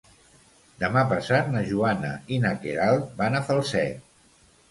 [0.83, 4.11] Demà passat na Joana i na Queralt van a Falset.